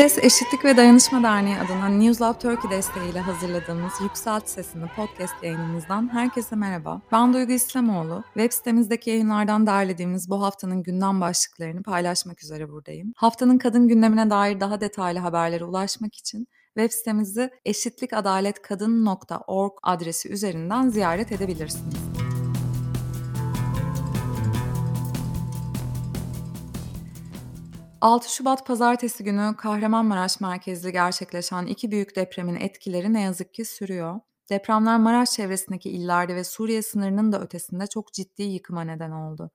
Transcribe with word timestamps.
Ses, 0.00 0.18
Eşitlik 0.18 0.64
ve 0.64 0.76
Dayanışma 0.76 1.22
Derneği 1.22 1.58
adına 1.58 1.88
Newslab 1.88 2.40
Turkey 2.40 2.70
desteğiyle 2.70 3.20
hazırladığımız 3.20 3.92
Yükselt 4.02 4.48
Sesini 4.48 4.86
podcast 4.96 5.34
yayınımızdan 5.42 6.12
herkese 6.12 6.56
merhaba. 6.56 7.02
Ben 7.12 7.32
Duygu 7.32 7.52
İslamoğlu. 7.52 8.24
Web 8.34 8.52
sitemizdeki 8.52 9.10
yayınlardan 9.10 9.66
derlediğimiz 9.66 10.30
bu 10.30 10.42
haftanın 10.42 10.82
gündem 10.82 11.20
başlıklarını 11.20 11.82
paylaşmak 11.82 12.42
üzere 12.42 12.68
buradayım. 12.68 13.12
Haftanın 13.16 13.58
kadın 13.58 13.88
gündemine 13.88 14.30
dair 14.30 14.60
daha 14.60 14.80
detaylı 14.80 15.18
haberlere 15.18 15.64
ulaşmak 15.64 16.14
için 16.14 16.46
web 16.76 16.90
sitemizi 16.90 17.50
eşitlikadaletkadın.org 17.64 19.72
adresi 19.82 20.28
üzerinden 20.28 20.88
ziyaret 20.88 21.32
edebilirsiniz. 21.32 22.09
6 28.00 28.32
Şubat 28.32 28.66
pazartesi 28.66 29.24
günü 29.24 29.54
Kahramanmaraş 29.56 30.40
merkezli 30.40 30.92
gerçekleşen 30.92 31.66
iki 31.66 31.90
büyük 31.90 32.16
depremin 32.16 32.54
etkileri 32.54 33.12
ne 33.12 33.20
yazık 33.20 33.54
ki 33.54 33.64
sürüyor. 33.64 34.20
Depremler 34.50 34.98
Maraş 34.98 35.30
çevresindeki 35.30 35.90
illerde 35.90 36.34
ve 36.34 36.44
Suriye 36.44 36.82
sınırının 36.82 37.32
da 37.32 37.40
ötesinde 37.40 37.86
çok 37.86 38.12
ciddi 38.12 38.42
yıkıma 38.42 38.82
neden 38.82 39.10
oldu. 39.10 39.50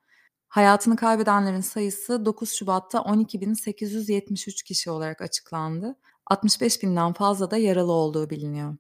Hayatını 0.48 0.96
kaybedenlerin 0.96 1.62
sayısı 1.62 2.26
9 2.26 2.52
Şubat'ta 2.54 3.00
12.873 3.00 4.64
kişi 4.64 4.92
olarak 4.92 5.22
açıklandı. 5.22 5.96
65 6.28 6.84
binden 6.84 7.14
fazla 7.14 7.52
da 7.52 7.58
yaralı 7.58 7.92
olduğu 7.92 8.30
biliniyor. 8.30 8.78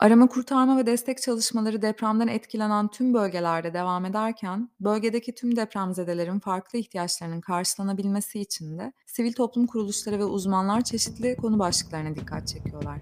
Arama 0.00 0.28
kurtarma 0.28 0.78
ve 0.78 0.86
destek 0.86 1.22
çalışmaları 1.22 1.82
depremden 1.82 2.28
etkilenen 2.28 2.88
tüm 2.88 3.14
bölgelerde 3.14 3.74
devam 3.74 4.04
ederken, 4.04 4.70
bölgedeki 4.80 5.34
tüm 5.34 5.56
depremzedelerin 5.56 6.38
farklı 6.38 6.78
ihtiyaçlarının 6.78 7.40
karşılanabilmesi 7.40 8.40
için 8.40 8.78
de 8.78 8.92
sivil 9.06 9.32
toplum 9.32 9.66
kuruluşları 9.66 10.18
ve 10.18 10.24
uzmanlar 10.24 10.80
çeşitli 10.80 11.36
konu 11.36 11.58
başlıklarına 11.58 12.14
dikkat 12.16 12.48
çekiyorlar. 12.48 12.98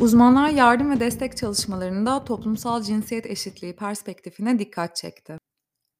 Uzmanlar 0.00 0.48
yardım 0.48 0.90
ve 0.90 1.00
destek 1.00 1.36
çalışmalarında 1.36 2.24
toplumsal 2.24 2.82
cinsiyet 2.82 3.26
eşitliği 3.26 3.76
perspektifine 3.76 4.58
dikkat 4.58 4.96
çekti. 4.96 5.38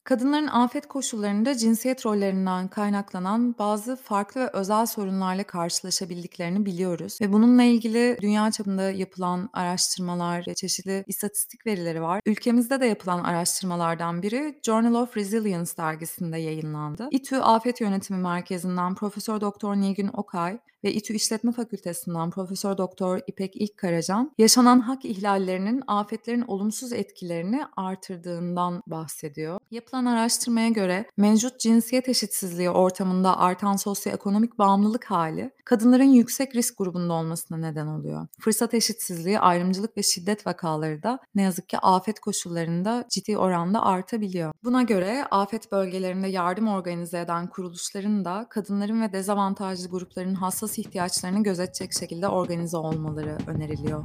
Kadınların 0.06 0.46
afet 0.46 0.86
koşullarında 0.88 1.56
cinsiyet 1.56 2.06
rollerinden 2.06 2.68
kaynaklanan 2.68 3.54
bazı 3.58 3.96
farklı 3.96 4.40
ve 4.40 4.50
özel 4.52 4.86
sorunlarla 4.86 5.44
karşılaşabildiklerini 5.44 6.66
biliyoruz 6.66 7.18
ve 7.20 7.32
bununla 7.32 7.62
ilgili 7.62 8.18
dünya 8.20 8.50
çapında 8.50 8.90
yapılan 8.90 9.50
araştırmalar 9.52 10.44
ve 10.48 10.54
çeşitli 10.54 11.04
istatistik 11.06 11.66
verileri 11.66 12.02
var. 12.02 12.20
Ülkemizde 12.26 12.80
de 12.80 12.86
yapılan 12.86 13.24
araştırmalardan 13.24 14.22
biri 14.22 14.60
Journal 14.62 15.02
of 15.02 15.16
Resilience 15.16 15.70
dergisinde 15.78 16.38
yayınlandı. 16.38 17.08
İTÜ 17.10 17.36
Afet 17.36 17.80
Yönetimi 17.80 18.18
Merkezi'nden 18.18 18.94
Profesör 18.94 19.40
Doktor 19.40 19.76
Nilgün 19.76 20.10
Okay 20.12 20.58
ve 20.86 20.92
İTÜ 20.92 21.14
İşletme 21.14 21.52
Fakültesinden 21.52 22.30
Profesör 22.30 22.78
Doktor 22.78 23.20
İpek 23.26 23.56
İlkkaracan, 23.56 24.32
yaşanan 24.38 24.80
hak 24.80 25.04
ihlallerinin 25.04 25.82
afetlerin 25.86 26.42
olumsuz 26.42 26.92
etkilerini 26.92 27.62
artırdığından 27.76 28.82
bahsediyor. 28.86 29.60
Yapılan 29.70 30.04
araştırmaya 30.04 30.68
göre 30.68 31.06
mevcut 31.16 31.60
cinsiyet 31.60 32.08
eşitsizliği 32.08 32.70
ortamında 32.70 33.38
artan 33.38 33.76
sosyoekonomik 33.76 34.58
bağımlılık 34.58 35.04
hali, 35.04 35.50
kadınların 35.64 36.04
yüksek 36.04 36.56
risk 36.56 36.78
grubunda 36.78 37.12
olmasına 37.12 37.58
neden 37.58 37.86
oluyor. 37.86 38.26
Fırsat 38.40 38.74
eşitsizliği, 38.74 39.40
ayrımcılık 39.40 39.96
ve 39.96 40.02
şiddet 40.02 40.46
vakaları 40.46 41.02
da 41.02 41.18
ne 41.34 41.42
yazık 41.42 41.68
ki 41.68 41.78
afet 41.78 42.20
koşullarında 42.20 43.04
ciddi 43.10 43.38
oranda 43.38 43.82
artabiliyor. 43.82 44.52
Buna 44.66 44.82
göre 44.82 45.24
afet 45.30 45.72
bölgelerinde 45.72 46.28
yardım 46.28 46.68
organize 46.68 47.20
eden 47.20 47.46
kuruluşların 47.46 48.24
da 48.24 48.46
kadınların 48.50 49.02
ve 49.02 49.12
dezavantajlı 49.12 49.88
grupların 49.88 50.34
hassas 50.34 50.78
ihtiyaçlarını 50.78 51.42
gözetecek 51.42 51.92
şekilde 51.92 52.28
organize 52.28 52.76
olmaları 52.76 53.38
öneriliyor. 53.46 54.04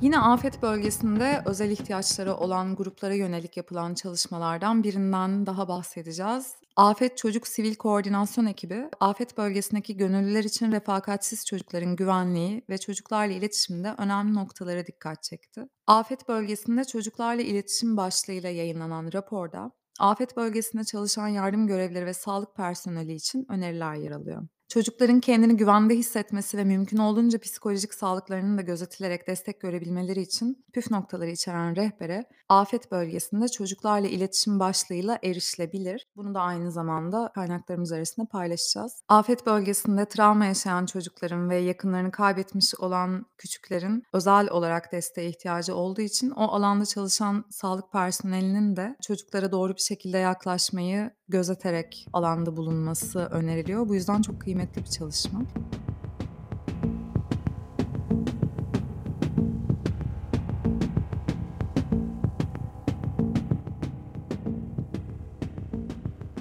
Yine 0.00 0.18
afet 0.18 0.62
bölgesinde 0.62 1.42
özel 1.46 1.70
ihtiyaçları 1.70 2.34
olan 2.34 2.76
gruplara 2.76 3.14
yönelik 3.14 3.56
yapılan 3.56 3.94
çalışmalardan 3.94 4.84
birinden 4.84 5.46
daha 5.46 5.68
bahsedeceğiz. 5.68 6.54
Afet 6.76 7.16
Çocuk 7.18 7.46
Sivil 7.46 7.74
Koordinasyon 7.74 8.46
Ekibi, 8.46 8.88
afet 9.00 9.38
bölgesindeki 9.38 9.96
gönüllüler 9.96 10.44
için 10.44 10.72
refakatsiz 10.72 11.46
çocukların 11.46 11.96
güvenliği 11.96 12.64
ve 12.70 12.78
çocuklarla 12.78 13.34
iletişimde 13.34 13.94
önemli 13.98 14.34
noktalara 14.34 14.86
dikkat 14.86 15.22
çekti. 15.22 15.62
Afet 15.86 16.28
bölgesinde 16.28 16.84
çocuklarla 16.84 17.42
iletişim 17.42 17.96
başlığıyla 17.96 18.50
yayınlanan 18.50 19.10
raporda 19.12 19.70
Afet 20.00 20.36
bölgesinde 20.36 20.84
çalışan 20.84 21.28
yardım 21.28 21.66
görevlileri 21.66 22.06
ve 22.06 22.14
sağlık 22.14 22.56
personeli 22.56 23.12
için 23.14 23.46
öneriler 23.48 23.94
yer 23.94 24.10
alıyor. 24.10 24.42
Çocukların 24.70 25.20
kendini 25.20 25.56
güvende 25.56 25.94
hissetmesi 25.94 26.58
ve 26.58 26.64
mümkün 26.64 26.96
olduğunca 26.96 27.38
psikolojik 27.38 27.94
sağlıklarının 27.94 28.58
da 28.58 28.62
gözetilerek 28.62 29.26
destek 29.26 29.60
görebilmeleri 29.60 30.20
için 30.20 30.64
püf 30.72 30.90
noktaları 30.90 31.30
içeren 31.30 31.76
rehbere 31.76 32.24
afet 32.48 32.92
bölgesinde 32.92 33.48
çocuklarla 33.48 34.08
iletişim 34.08 34.60
başlığıyla 34.60 35.18
erişilebilir. 35.24 36.06
Bunu 36.16 36.34
da 36.34 36.40
aynı 36.40 36.72
zamanda 36.72 37.30
kaynaklarımız 37.34 37.92
arasında 37.92 38.26
paylaşacağız. 38.26 39.02
Afet 39.08 39.46
bölgesinde 39.46 40.08
travma 40.08 40.44
yaşayan 40.44 40.86
çocukların 40.86 41.50
ve 41.50 41.56
yakınlarını 41.56 42.10
kaybetmiş 42.10 42.74
olan 42.74 43.26
küçüklerin 43.38 44.02
özel 44.12 44.50
olarak 44.50 44.92
desteğe 44.92 45.28
ihtiyacı 45.28 45.74
olduğu 45.74 46.00
için 46.00 46.30
o 46.30 46.42
alanda 46.42 46.86
çalışan 46.86 47.44
sağlık 47.50 47.92
personelinin 47.92 48.76
de 48.76 48.96
çocuklara 49.02 49.52
doğru 49.52 49.74
bir 49.74 49.82
şekilde 49.82 50.18
yaklaşmayı 50.18 51.10
gözeterek 51.28 52.06
alanda 52.12 52.56
bulunması 52.56 53.18
öneriliyor. 53.18 53.88
Bu 53.88 53.94
yüzden 53.94 54.22
çok 54.22 54.40
kıymetli 54.40 54.59
bir 54.76 54.84
çalışma. 54.84 55.40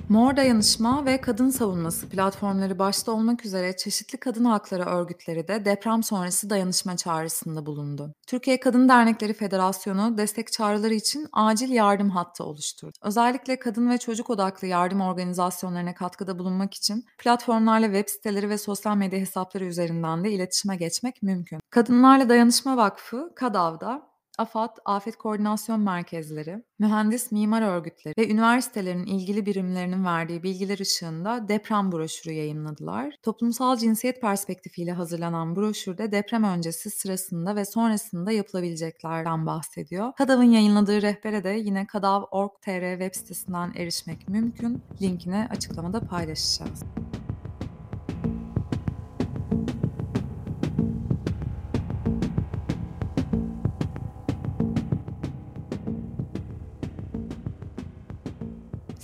Mor 0.09 0.35
Dayanışma 0.37 1.05
ve 1.05 1.21
Kadın 1.21 1.49
Savunması 1.49 2.09
platformları 2.09 2.79
başta 2.79 3.11
olmak 3.11 3.45
üzere 3.45 3.77
çeşitli 3.77 4.17
kadın 4.19 4.45
hakları 4.45 4.83
örgütleri 4.83 5.47
de 5.47 5.65
deprem 5.65 6.03
sonrası 6.03 6.49
dayanışma 6.49 6.97
çağrısında 6.97 7.65
bulundu. 7.65 8.13
Türkiye 8.27 8.59
Kadın 8.59 8.89
Dernekleri 8.89 9.33
Federasyonu 9.33 10.17
destek 10.17 10.51
çağrıları 10.51 10.93
için 10.93 11.27
acil 11.33 11.69
yardım 11.69 12.09
hattı 12.09 12.43
oluşturdu. 12.43 12.97
Özellikle 13.01 13.59
kadın 13.59 13.89
ve 13.89 13.97
çocuk 13.97 14.29
odaklı 14.29 14.67
yardım 14.67 15.01
organizasyonlarına 15.01 15.93
katkıda 15.93 16.39
bulunmak 16.39 16.73
için 16.73 17.05
platformlarla 17.17 17.85
web 17.85 18.09
siteleri 18.09 18.49
ve 18.49 18.57
sosyal 18.57 18.95
medya 18.95 19.19
hesapları 19.19 19.65
üzerinden 19.65 20.23
de 20.23 20.31
iletişime 20.31 20.75
geçmek 20.75 21.23
mümkün. 21.23 21.59
Kadınlarla 21.69 22.29
Dayanışma 22.29 22.77
Vakfı, 22.77 23.31
KADAV'da 23.35 24.08
AFAD, 24.39 24.77
Afet 24.85 25.15
Koordinasyon 25.15 25.81
Merkezleri, 25.81 26.63
mühendis 26.79 27.31
mimar 27.31 27.61
örgütleri 27.61 28.13
ve 28.17 28.31
üniversitelerin 28.31 29.05
ilgili 29.05 29.45
birimlerinin 29.45 30.05
verdiği 30.05 30.43
bilgiler 30.43 30.79
ışığında 30.79 31.47
deprem 31.47 31.91
broşürü 31.91 32.33
yayınladılar. 32.33 33.15
Toplumsal 33.23 33.77
cinsiyet 33.77 34.21
perspektifiyle 34.21 34.91
hazırlanan 34.91 35.55
broşürde 35.55 36.11
deprem 36.11 36.43
öncesi, 36.43 36.89
sırasında 36.89 37.55
ve 37.55 37.65
sonrasında 37.65 38.31
yapılabileceklerden 38.31 39.45
bahsediyor. 39.45 40.13
KADAV'ın 40.13 40.43
yayınladığı 40.43 41.01
rehbere 41.01 41.43
de 41.43 41.49
yine 41.49 41.87
kadav.org.tr 41.87 42.91
web 42.91 43.15
sitesinden 43.15 43.73
erişmek 43.75 44.29
mümkün. 44.29 44.81
Linkini 45.01 45.47
açıklamada 45.51 45.99
paylaşacağız. 45.99 46.83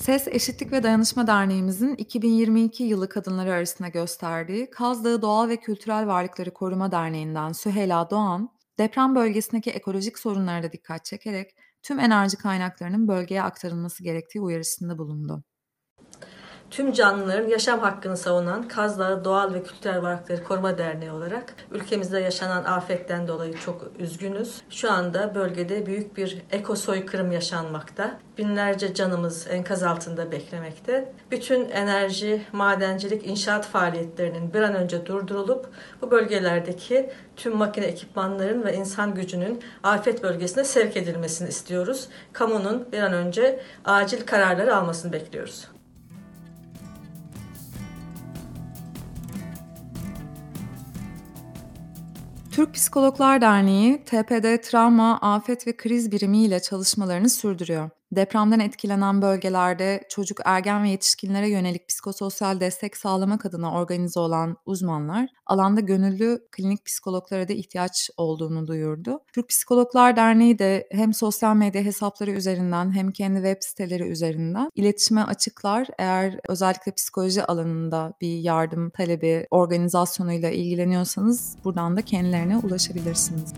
Ses, 0.05 0.27
Eşitlik 0.27 0.71
ve 0.71 0.83
Dayanışma 0.83 1.27
Derneğimizin 1.27 1.95
2022 1.95 2.83
yılı 2.83 3.09
kadınları 3.09 3.53
arasında 3.53 3.87
gösterdiği 3.89 4.69
Kaz 4.69 5.03
Dağı 5.03 5.21
Doğal 5.21 5.49
ve 5.49 5.57
Kültürel 5.57 6.07
Varlıkları 6.07 6.53
Koruma 6.53 6.91
Derneği'nden 6.91 7.51
Süheyla 7.51 8.09
Doğan, 8.09 8.49
deprem 8.79 9.15
bölgesindeki 9.15 9.71
ekolojik 9.71 10.19
sorunlara 10.19 10.63
da 10.63 10.71
dikkat 10.71 11.05
çekerek 11.05 11.55
tüm 11.83 11.99
enerji 11.99 12.37
kaynaklarının 12.37 13.07
bölgeye 13.07 13.43
aktarılması 13.43 14.03
gerektiği 14.03 14.41
uyarısında 14.41 14.97
bulundu. 14.97 15.43
Tüm 16.71 16.93
canlıların 16.93 17.47
yaşam 17.47 17.79
hakkını 17.79 18.17
savunan 18.17 18.67
Kaz 18.67 18.99
Dağı 18.99 19.25
Doğal 19.25 19.53
ve 19.53 19.63
Kültürel 19.63 20.01
Varlıkları 20.01 20.43
Koruma 20.43 20.77
Derneği 20.77 21.11
olarak 21.11 21.53
ülkemizde 21.71 22.19
yaşanan 22.19 22.63
afetten 22.63 23.27
dolayı 23.27 23.59
çok 23.59 23.91
üzgünüz. 23.99 24.61
Şu 24.69 24.91
anda 24.91 25.35
bölgede 25.35 25.85
büyük 25.85 26.17
bir 26.17 26.41
eko 26.51 26.75
soykırım 26.75 27.31
yaşanmakta. 27.31 28.19
Binlerce 28.37 28.93
canımız 28.93 29.47
enkaz 29.49 29.83
altında 29.83 30.31
beklemekte. 30.31 31.13
Bütün 31.31 31.69
enerji, 31.69 32.41
madencilik, 32.51 33.27
inşaat 33.27 33.67
faaliyetlerinin 33.67 34.53
bir 34.53 34.61
an 34.61 34.75
önce 34.75 35.05
durdurulup 35.05 35.69
bu 36.01 36.11
bölgelerdeki 36.11 37.09
tüm 37.35 37.57
makine 37.57 37.85
ekipmanların 37.85 38.63
ve 38.63 38.73
insan 38.73 39.15
gücünün 39.15 39.61
afet 39.83 40.23
bölgesine 40.23 40.63
sevk 40.63 40.97
edilmesini 40.97 41.49
istiyoruz. 41.49 42.07
Kamunun 42.33 42.87
bir 42.91 42.99
an 42.99 43.13
önce 43.13 43.59
acil 43.85 44.25
kararları 44.25 44.75
almasını 44.75 45.13
bekliyoruz. 45.13 45.74
Türk 52.55 52.73
Psikologlar 52.73 53.41
Derneği, 53.41 54.03
TPD 54.05 54.61
Travma, 54.61 55.17
Afet 55.21 55.67
ve 55.67 55.77
Kriz 55.77 56.11
Birimi 56.11 56.37
ile 56.37 56.59
çalışmalarını 56.59 57.29
sürdürüyor. 57.29 57.89
Depremden 58.15 58.59
etkilenen 58.59 59.21
bölgelerde 59.21 60.03
çocuk, 60.09 60.37
ergen 60.45 60.83
ve 60.83 60.89
yetişkinlere 60.89 61.49
yönelik 61.49 61.87
psikososyal 61.87 62.59
destek 62.59 62.97
sağlamak 62.97 63.45
adına 63.45 63.73
organize 63.73 64.19
olan 64.19 64.57
uzmanlar, 64.65 65.29
alanda 65.45 65.81
gönüllü 65.81 66.47
klinik 66.51 66.85
psikologlara 66.85 67.47
da 67.47 67.53
ihtiyaç 67.53 68.09
olduğunu 68.17 68.67
duyurdu. 68.67 69.19
Türk 69.33 69.49
Psikologlar 69.49 70.15
Derneği 70.15 70.59
de 70.59 70.87
hem 70.91 71.13
sosyal 71.13 71.55
medya 71.55 71.81
hesapları 71.81 72.31
üzerinden 72.31 72.91
hem 72.91 73.11
kendi 73.11 73.35
web 73.35 73.57
siteleri 73.59 74.03
üzerinden 74.03 74.69
iletişime 74.75 75.23
açıklar. 75.23 75.87
Eğer 75.97 76.39
özellikle 76.49 76.91
psikoloji 76.91 77.43
alanında 77.43 78.13
bir 78.21 78.37
yardım 78.37 78.89
talebi 78.89 79.47
organizasyonuyla 79.51 80.49
ilgileniyorsanız 80.49 81.55
buradan 81.63 81.97
da 81.97 82.01
kendilerine 82.01 82.57
ulaşabilirsiniz. 82.57 83.53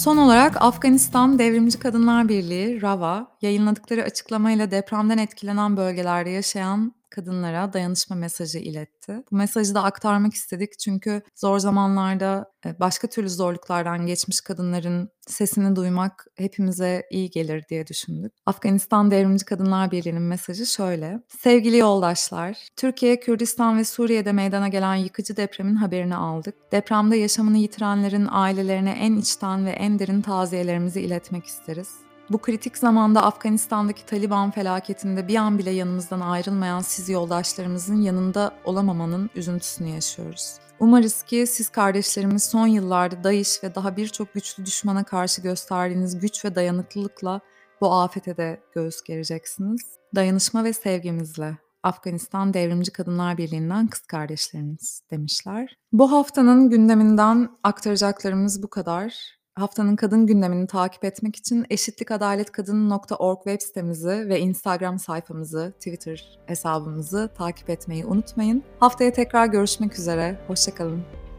Son 0.00 0.16
olarak 0.16 0.62
Afganistan 0.62 1.38
Devrimci 1.38 1.78
Kadınlar 1.78 2.28
Birliği, 2.28 2.82
RAVA, 2.82 3.26
yayınladıkları 3.42 4.02
açıklamayla 4.02 4.70
depremden 4.70 5.18
etkilenen 5.18 5.76
bölgelerde 5.76 6.30
yaşayan 6.30 6.92
kadınlara 7.10 7.72
dayanışma 7.72 8.16
mesajı 8.16 8.58
iletti. 8.58 9.22
Bu 9.30 9.36
mesajı 9.36 9.74
da 9.74 9.82
aktarmak 9.82 10.34
istedik 10.34 10.78
çünkü 10.78 11.22
zor 11.34 11.58
zamanlarda 11.58 12.50
e, 12.66 12.80
başka 12.80 13.08
türlü 13.08 13.30
zorluklardan 13.30 14.06
geçmiş 14.06 14.40
kadınların 14.40 15.08
sesini 15.26 15.76
duymak 15.76 16.26
hepimize 16.36 17.02
iyi 17.10 17.30
gelir 17.30 17.64
diye 17.68 17.86
düşündük. 17.86 18.32
Afganistan 18.46 19.10
Devrimci 19.10 19.44
Kadınlar 19.44 19.90
Birliği'nin 19.90 20.22
mesajı 20.22 20.66
şöyle. 20.66 21.20
Sevgili 21.42 21.76
yoldaşlar, 21.76 22.58
Türkiye, 22.76 23.20
Kürdistan 23.20 23.78
ve 23.78 23.84
Suriye'de 23.84 24.32
meydana 24.32 24.68
gelen 24.68 24.94
yıkıcı 24.94 25.36
depremin 25.36 25.76
haberini 25.76 26.16
aldık. 26.16 26.54
Depremde 26.72 27.16
yaşamını 27.16 27.58
yitirenlerin 27.58 28.28
ailelerine 28.30 28.90
en 28.90 29.16
içten 29.16 29.66
ve 29.66 29.70
en 29.70 29.98
derin 29.98 30.22
taziyelerimizi 30.22 31.00
iletmek 31.00 31.46
isteriz. 31.46 32.09
Bu 32.30 32.38
kritik 32.38 32.78
zamanda 32.78 33.22
Afganistan'daki 33.22 34.06
Taliban 34.06 34.50
felaketinde 34.50 35.28
bir 35.28 35.36
an 35.36 35.58
bile 35.58 35.70
yanımızdan 35.70 36.20
ayrılmayan 36.20 36.80
siz 36.80 37.08
yoldaşlarımızın 37.08 37.96
yanında 37.96 38.52
olamamanın 38.64 39.30
üzüntüsünü 39.34 39.88
yaşıyoruz. 39.88 40.54
Umarız 40.80 41.22
ki 41.22 41.44
siz 41.46 41.68
kardeşlerimiz 41.68 42.44
son 42.44 42.66
yıllarda 42.66 43.24
DAEŞ 43.24 43.64
ve 43.64 43.74
daha 43.74 43.96
birçok 43.96 44.34
güçlü 44.34 44.66
düşmana 44.66 45.04
karşı 45.04 45.42
gösterdiğiniz 45.42 46.18
güç 46.18 46.44
ve 46.44 46.54
dayanıklılıkla 46.54 47.40
bu 47.80 47.92
afete 47.92 48.36
de 48.36 48.60
göğüs 48.74 49.02
gereceksiniz. 49.02 49.80
Dayanışma 50.14 50.64
ve 50.64 50.72
sevgimizle 50.72 51.58
Afganistan 51.82 52.54
Devrimci 52.54 52.92
Kadınlar 52.92 53.38
Birliği'nden 53.38 53.86
kız 53.86 54.00
kardeşleriniz 54.00 55.02
demişler. 55.10 55.76
Bu 55.92 56.12
haftanın 56.12 56.70
gündeminden 56.70 57.48
aktaracaklarımız 57.62 58.62
bu 58.62 58.70
kadar. 58.70 59.39
Haftanın 59.54 59.96
kadın 59.96 60.26
gündemini 60.26 60.66
takip 60.66 61.04
etmek 61.04 61.36
için 61.36 61.66
eşitlikadaletkadın.org 61.70 63.38
web 63.44 63.60
sitemizi 63.60 64.28
ve 64.28 64.40
Instagram 64.40 64.98
sayfamızı, 64.98 65.72
Twitter 65.78 66.38
hesabımızı 66.46 67.30
takip 67.38 67.70
etmeyi 67.70 68.06
unutmayın. 68.06 68.62
Haftaya 68.80 69.12
tekrar 69.12 69.46
görüşmek 69.46 69.98
üzere. 69.98 70.40
Hoşçakalın. 70.46 71.29